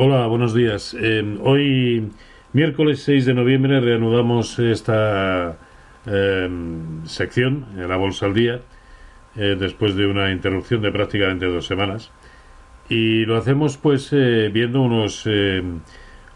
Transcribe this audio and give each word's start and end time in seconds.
Hola, 0.00 0.28
buenos 0.28 0.54
días. 0.54 0.94
Eh, 0.96 1.38
hoy, 1.42 2.08
miércoles 2.52 3.02
6 3.02 3.26
de 3.26 3.34
noviembre, 3.34 3.80
reanudamos 3.80 4.56
esta 4.60 5.58
eh, 6.06 6.48
sección 7.02 7.66
la 7.74 7.96
Bolsa 7.96 8.26
al 8.26 8.34
Día, 8.34 8.60
eh, 9.34 9.56
después 9.58 9.96
de 9.96 10.06
una 10.06 10.30
interrupción 10.30 10.82
de 10.82 10.92
prácticamente 10.92 11.46
dos 11.46 11.66
semanas. 11.66 12.12
Y 12.88 13.24
lo 13.24 13.36
hacemos 13.36 13.76
pues 13.76 14.12
viendo 14.12 14.82
unos, 14.82 15.28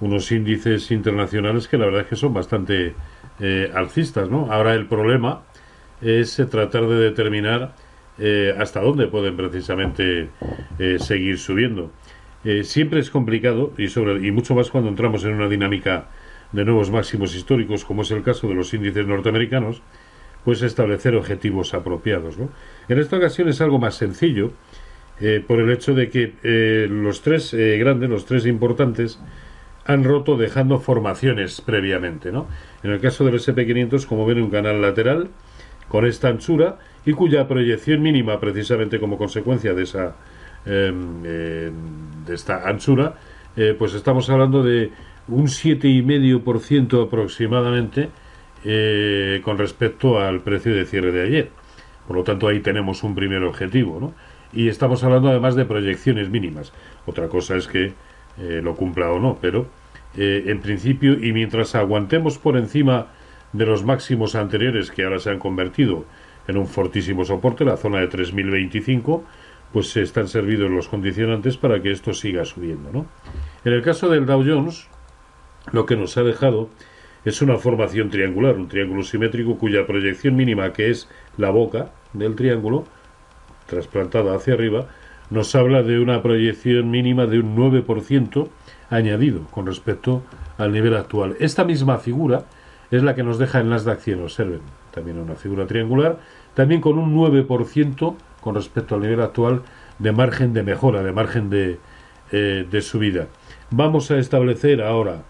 unos 0.00 0.32
índices 0.32 0.90
internacionales 0.90 1.68
que 1.68 1.78
la 1.78 1.84
verdad 1.84 2.00
es 2.00 2.08
que 2.08 2.16
son 2.16 2.34
bastante 2.34 2.96
alcistas. 3.74 4.28
¿no? 4.28 4.50
Ahora 4.50 4.74
el 4.74 4.86
problema 4.86 5.42
es 6.00 6.34
tratar 6.50 6.88
de 6.88 6.96
determinar 6.96 7.76
hasta 8.58 8.80
dónde 8.80 9.06
pueden 9.06 9.36
precisamente 9.36 10.30
seguir 10.98 11.38
subiendo. 11.38 11.92
Eh, 12.44 12.64
siempre 12.64 13.00
es 13.00 13.10
complicado 13.10 13.72
y, 13.78 13.88
sobre, 13.88 14.26
y 14.26 14.30
mucho 14.30 14.54
más 14.54 14.70
cuando 14.70 14.90
entramos 14.90 15.24
en 15.24 15.34
una 15.34 15.48
dinámica 15.48 16.08
de 16.50 16.64
nuevos 16.64 16.90
máximos 16.90 17.34
históricos, 17.34 17.84
como 17.84 18.02
es 18.02 18.10
el 18.10 18.22
caso 18.22 18.48
de 18.48 18.54
los 18.54 18.74
índices 18.74 19.06
norteamericanos, 19.06 19.82
pues 20.44 20.60
establecer 20.62 21.14
objetivos 21.14 21.72
apropiados. 21.72 22.36
En 22.88 22.98
esta 22.98 23.16
ocasión 23.16 23.48
es 23.48 23.60
algo 23.60 23.78
más 23.78 23.94
sencillo, 23.94 24.52
eh, 25.20 25.42
por 25.46 25.60
el 25.60 25.70
hecho 25.70 25.94
de 25.94 26.10
que 26.10 26.34
eh, 26.42 26.88
los 26.90 27.22
tres 27.22 27.54
grandes, 27.54 28.10
los 28.10 28.26
tres 28.26 28.44
importantes, 28.46 29.20
han 29.84 30.04
roto 30.04 30.36
dejando 30.36 30.80
formaciones 30.80 31.60
previamente. 31.60 32.32
¿no? 32.32 32.48
En 32.82 32.90
el 32.90 33.00
caso 33.00 33.24
del 33.24 33.34
SP500, 33.34 34.06
como 34.06 34.26
ven, 34.26 34.42
un 34.42 34.50
canal 34.50 34.80
lateral 34.80 35.28
con 35.88 36.06
esta 36.06 36.28
anchura 36.28 36.78
y 37.04 37.12
cuya 37.12 37.48
proyección 37.48 38.02
mínima, 38.02 38.40
precisamente 38.40 39.00
como 39.00 39.18
consecuencia 39.18 39.74
de 39.74 39.82
esa 39.82 40.16
de 40.64 41.72
esta 42.34 42.68
anchura, 42.68 43.16
eh, 43.56 43.74
pues 43.78 43.94
estamos 43.94 44.30
hablando 44.30 44.62
de 44.62 44.90
un 45.28 45.46
7,5% 45.46 47.06
aproximadamente 47.06 48.08
eh, 48.64 49.40
con 49.44 49.58
respecto 49.58 50.18
al 50.18 50.40
precio 50.40 50.74
de 50.74 50.86
cierre 50.86 51.12
de 51.12 51.22
ayer. 51.22 51.50
Por 52.06 52.16
lo 52.16 52.24
tanto, 52.24 52.48
ahí 52.48 52.60
tenemos 52.60 53.02
un 53.02 53.14
primer 53.14 53.42
objetivo, 53.44 54.00
¿no? 54.00 54.14
Y 54.52 54.68
estamos 54.68 55.02
hablando 55.04 55.28
además 55.28 55.54
de 55.54 55.64
proyecciones 55.64 56.28
mínimas. 56.28 56.72
Otra 57.06 57.28
cosa 57.28 57.56
es 57.56 57.66
que 57.68 57.92
eh, 58.38 58.60
lo 58.62 58.74
cumpla 58.74 59.10
o 59.10 59.18
no, 59.18 59.38
pero 59.40 59.66
en 60.14 60.60
principio, 60.60 61.14
y 61.14 61.32
mientras 61.32 61.74
aguantemos 61.74 62.36
por 62.36 62.58
encima 62.58 63.06
de 63.54 63.64
los 63.64 63.82
máximos 63.82 64.34
anteriores 64.34 64.90
que 64.90 65.04
ahora 65.04 65.18
se 65.18 65.30
han 65.30 65.38
convertido 65.38 66.04
en 66.46 66.58
un 66.58 66.66
fortísimo 66.66 67.24
soporte, 67.24 67.64
la 67.64 67.78
zona 67.78 68.00
de 68.00 68.08
3025, 68.08 69.24
pues 69.72 69.96
están 69.96 70.28
servidos 70.28 70.70
los 70.70 70.88
condicionantes 70.88 71.56
para 71.56 71.80
que 71.82 71.90
esto 71.90 72.12
siga 72.12 72.44
subiendo. 72.44 72.90
¿no? 72.92 73.06
En 73.64 73.72
el 73.72 73.82
caso 73.82 74.08
del 74.08 74.26
Dow 74.26 74.44
Jones, 74.46 74.88
lo 75.72 75.86
que 75.86 75.96
nos 75.96 76.16
ha 76.16 76.22
dejado 76.22 76.68
es 77.24 77.40
una 77.40 77.56
formación 77.56 78.10
triangular, 78.10 78.56
un 78.56 78.68
triángulo 78.68 79.02
simétrico 79.02 79.56
cuya 79.56 79.86
proyección 79.86 80.36
mínima, 80.36 80.72
que 80.72 80.90
es 80.90 81.08
la 81.36 81.50
boca 81.50 81.90
del 82.12 82.34
triángulo, 82.34 82.84
trasplantada 83.66 84.34
hacia 84.34 84.54
arriba, 84.54 84.88
nos 85.30 85.54
habla 85.54 85.82
de 85.82 85.98
una 85.98 86.20
proyección 86.22 86.90
mínima 86.90 87.26
de 87.26 87.38
un 87.38 87.56
9% 87.56 88.48
añadido 88.90 89.44
con 89.50 89.66
respecto 89.66 90.22
al 90.58 90.72
nivel 90.72 90.94
actual. 90.94 91.36
Esta 91.40 91.64
misma 91.64 91.98
figura 91.98 92.44
es 92.90 93.02
la 93.02 93.14
que 93.14 93.22
nos 93.22 93.38
deja 93.38 93.60
en 93.60 93.70
las 93.70 93.84
de 93.84 93.92
acción, 93.92 94.22
observen, 94.22 94.60
también 94.90 95.18
una 95.18 95.36
figura 95.36 95.66
triangular, 95.66 96.18
también 96.54 96.82
con 96.82 96.98
un 96.98 97.16
9% 97.16 98.14
con 98.42 98.54
respecto 98.56 98.94
al 98.94 99.00
nivel 99.00 99.22
actual 99.22 99.62
de 99.98 100.12
margen 100.12 100.52
de 100.52 100.62
mejora, 100.62 101.02
de 101.02 101.12
margen 101.12 101.48
de, 101.48 101.78
eh, 102.32 102.66
de 102.68 102.82
subida. 102.82 103.28
Vamos 103.70 104.10
a 104.10 104.18
establecer 104.18 104.82
ahora 104.82 105.22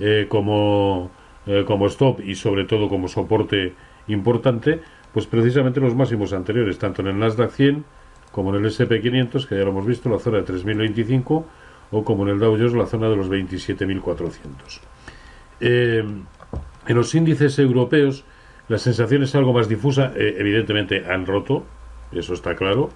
eh, 0.00 0.26
como, 0.28 1.10
eh, 1.46 1.64
como 1.66 1.86
stop 1.86 2.20
y 2.20 2.34
sobre 2.34 2.64
todo 2.64 2.88
como 2.88 3.06
soporte 3.06 3.74
importante, 4.08 4.80
pues 5.12 5.26
precisamente 5.26 5.80
los 5.80 5.94
máximos 5.94 6.32
anteriores, 6.32 6.78
tanto 6.78 7.02
en 7.02 7.08
el 7.08 7.18
Nasdaq 7.18 7.50
100 7.50 7.84
como 8.32 8.54
en 8.54 8.64
el 8.64 8.70
SP500, 8.70 9.46
que 9.46 9.56
ya 9.56 9.62
lo 9.62 9.70
hemos 9.70 9.86
visto, 9.86 10.08
la 10.08 10.18
zona 10.18 10.38
de 10.38 10.44
3025, 10.44 11.46
o 11.92 12.04
como 12.04 12.24
en 12.24 12.30
el 12.30 12.40
Dow 12.40 12.56
Jones, 12.56 12.72
la 12.72 12.86
zona 12.86 13.08
de 13.08 13.16
los 13.16 13.30
27.400. 13.30 14.80
en 15.60 16.26
los 16.88 17.14
índices 17.14 17.58
europeos, 17.60 18.24
la 18.66 18.78
sensación 18.78 19.22
es 19.22 19.36
algo 19.36 19.52
más 19.52 19.68
difusa, 19.68 20.12
evidentemente 20.16 21.04
han 21.06 21.26
roto 21.26 21.64
eso 22.12 22.34
está 22.34 22.54
claro. 22.56 22.90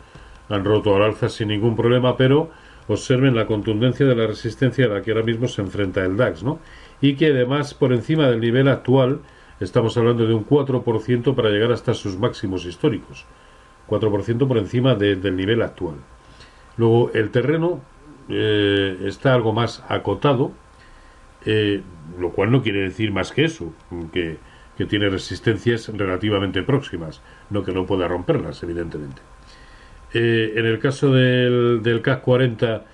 Han 0.48 0.64
roto 0.64 0.96
al 0.96 1.02
alza 1.02 1.28
sin 1.28 1.48
ningún 1.48 1.76
problema, 1.76 2.16
pero 2.16 2.50
observen 2.88 3.34
la 3.34 3.46
contundencia 3.46 4.06
de 4.06 4.14
la 4.14 4.26
resistencia 4.26 4.86
a 4.86 4.88
la 4.88 5.02
que 5.02 5.12
ahora 5.12 5.24
mismo 5.24 5.46
se 5.46 5.60
enfrenta 5.60 6.04
el 6.04 6.16
DAX, 6.16 6.42
¿no? 6.42 6.58
Y 7.00 7.14
que 7.14 7.26
además, 7.26 7.74
por 7.74 7.92
encima 7.92 8.28
del 8.28 8.40
nivel 8.40 8.68
actual, 8.68 9.20
estamos 9.60 9.96
hablando 9.96 10.26
de 10.26 10.34
un 10.34 10.46
4% 10.46 11.34
para 11.34 11.50
llegar 11.50 11.72
hasta 11.72 11.94
sus 11.94 12.18
máximos 12.18 12.64
históricos. 12.64 13.26
4% 13.88 14.48
por 14.48 14.58
encima 14.58 14.94
del 14.94 15.36
nivel 15.36 15.62
actual. 15.62 15.96
Luego, 16.76 17.10
el 17.14 17.30
terreno 17.30 17.80
eh, 18.28 18.98
está 19.04 19.34
algo 19.34 19.52
más 19.52 19.82
acotado, 19.88 20.52
eh, 21.44 21.82
lo 22.18 22.30
cual 22.30 22.50
no 22.50 22.62
quiere 22.62 22.80
decir 22.80 23.12
más 23.12 23.32
que 23.32 23.44
eso, 23.44 23.72
que 24.12 24.38
que 24.78 24.86
tiene 24.86 25.10
resistencias 25.10 25.88
relativamente 25.88 26.62
próximas, 26.62 27.20
no 27.50 27.64
que 27.64 27.72
no 27.72 27.84
pueda 27.84 28.06
romperlas, 28.06 28.62
evidentemente. 28.62 29.20
Eh, 30.14 30.52
en 30.54 30.66
el 30.66 30.78
caso 30.78 31.12
del, 31.12 31.82
del 31.82 32.00
CAC 32.00 32.22
40, 32.22 32.84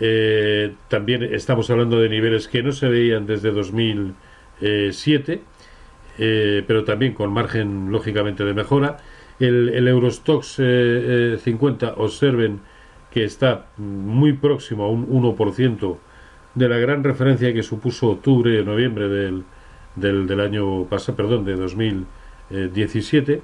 eh, 0.00 0.72
también 0.88 1.22
estamos 1.22 1.68
hablando 1.68 2.00
de 2.00 2.08
niveles 2.08 2.48
que 2.48 2.62
no 2.62 2.72
se 2.72 2.88
veían 2.88 3.26
desde 3.26 3.50
2007, 3.50 5.42
eh, 6.16 6.64
pero 6.66 6.84
también 6.84 7.12
con 7.12 7.30
margen, 7.30 7.92
lógicamente, 7.92 8.42
de 8.42 8.54
mejora. 8.54 8.96
El, 9.38 9.68
el 9.68 9.86
Eurostox 9.86 10.62
50, 11.42 11.94
observen 11.98 12.60
que 13.10 13.24
está 13.24 13.66
muy 13.76 14.32
próximo 14.32 14.84
a 14.84 14.88
un 14.88 15.06
1% 15.10 15.98
de 16.54 16.68
la 16.70 16.78
gran 16.78 17.04
referencia 17.04 17.52
que 17.52 17.62
supuso 17.62 18.08
octubre, 18.08 18.64
noviembre 18.64 19.08
del, 19.08 19.44
del, 19.96 20.26
del 20.26 20.40
año 20.40 20.84
pasado, 20.84 21.16
perdón, 21.16 21.44
de 21.44 21.56
2017. 21.56 23.42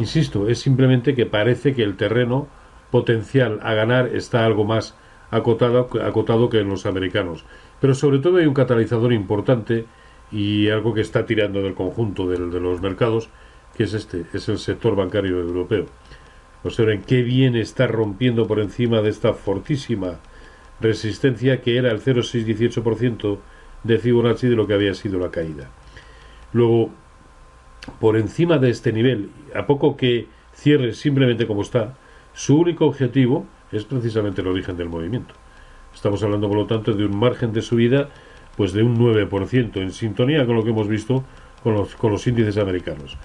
Insisto, 0.00 0.48
es 0.48 0.58
simplemente 0.58 1.14
que 1.14 1.26
parece 1.26 1.74
que 1.74 1.82
el 1.82 1.96
terreno 1.96 2.48
potencial 2.90 3.60
a 3.62 3.74
ganar 3.74 4.08
está 4.14 4.44
algo 4.44 4.64
más 4.64 4.94
acotado, 5.30 5.88
acotado 6.04 6.48
que 6.48 6.60
en 6.60 6.68
los 6.68 6.86
americanos. 6.86 7.44
Pero 7.80 7.94
sobre 7.94 8.18
todo 8.18 8.36
hay 8.36 8.46
un 8.46 8.54
catalizador 8.54 9.12
importante 9.12 9.86
y 10.30 10.68
algo 10.68 10.94
que 10.94 11.00
está 11.00 11.26
tirando 11.26 11.62
del 11.62 11.74
conjunto 11.74 12.28
de 12.28 12.38
los 12.38 12.80
mercados, 12.80 13.28
que 13.76 13.84
es 13.84 13.94
este, 13.94 14.24
es 14.32 14.48
el 14.48 14.58
sector 14.58 14.94
bancario 14.94 15.40
europeo. 15.40 15.86
Observen 16.64 17.02
qué 17.02 17.22
bien 17.22 17.56
está 17.56 17.86
rompiendo 17.86 18.46
por 18.46 18.60
encima 18.60 19.00
de 19.00 19.10
esta 19.10 19.32
fortísima 19.34 20.20
resistencia 20.80 21.60
que 21.60 21.76
era 21.76 21.90
el 21.90 22.00
0,618% 22.00 23.38
de 23.84 23.98
Fibonacci 23.98 24.48
de 24.48 24.56
lo 24.56 24.66
que 24.66 24.74
había 24.74 24.94
sido 24.94 25.18
la 25.18 25.30
caída. 25.30 25.70
Luego, 26.52 26.90
por 28.00 28.16
encima 28.16 28.58
de 28.58 28.70
este 28.70 28.92
nivel, 28.92 29.30
a 29.54 29.66
poco 29.66 29.96
que 29.96 30.26
cierre 30.54 30.92
simplemente 30.94 31.46
como 31.46 31.62
está, 31.62 31.94
su 32.34 32.58
único 32.58 32.86
objetivo 32.86 33.46
es 33.72 33.84
precisamente 33.84 34.40
el 34.40 34.48
origen 34.48 34.76
del 34.76 34.88
movimiento. 34.88 35.34
Estamos 35.94 36.22
hablando, 36.22 36.48
por 36.48 36.56
lo 36.56 36.66
tanto, 36.66 36.92
de 36.92 37.04
un 37.04 37.16
margen 37.16 37.52
de 37.52 37.62
subida 37.62 38.08
pues 38.56 38.72
de 38.72 38.82
un 38.82 38.98
9%, 38.98 39.76
en 39.76 39.92
sintonía 39.92 40.44
con 40.46 40.56
lo 40.56 40.62
que 40.62 40.70
hemos 40.70 40.88
visto 40.88 41.24
con 41.62 41.74
los, 41.74 41.94
con 41.94 42.12
los 42.12 42.26
índices 42.26 42.58
americanos. 42.58 43.16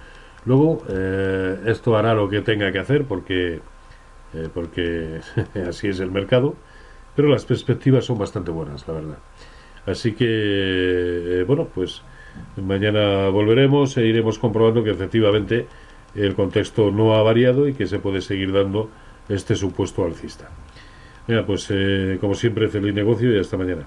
Luego, 0.46 0.84
eh, 0.90 1.60
esto 1.66 1.98
hará 1.98 2.13
lo 2.13 2.30
que 2.30 2.42
tenga 2.42 2.72
que 2.72 2.80
hacer 2.80 3.06
porque, 3.06 3.60
eh, 4.34 4.50
porque 4.54 5.19
así 5.68 5.90
es 5.90 6.00
el 6.00 6.12
mercado, 6.12 6.56
pero 7.16 7.28
las 7.28 7.46
perspectivas 7.46 8.06
son 8.06 8.18
bastante 8.18 8.52
buenas, 8.52 8.88
la 8.88 8.94
verdad. 8.94 9.18
Así 9.86 10.13
que, 10.13 10.25
eh, 10.28 11.44
bueno, 11.46 11.68
pues 11.74 12.02
Mañana 12.57 13.30
volveremos 13.30 13.98
e 13.98 14.06
iremos 14.06 14.39
comprobando 14.39 14.84
que 14.84 14.92
efectivamente 14.92 15.68
el 16.16 16.36
contexto 16.36 16.92
no 16.92 17.16
ha 17.16 17.22
variado 17.22 17.68
y 17.68 17.74
que 17.74 17.86
se 17.86 18.00
puede 18.00 18.22
seguir 18.22 18.51
dando 18.51 18.89
este 19.30 19.56
supuesto 19.56 20.04
alcista. 20.04 20.50
Mira, 21.28 21.45
pues 21.45 21.68
eh, 21.69 22.18
como 22.19 22.34
siempre, 22.34 22.69
feliz 22.69 22.94
negocio 22.94 23.36
y 23.36 23.39
hasta 23.39 23.57
mañana. 23.57 23.86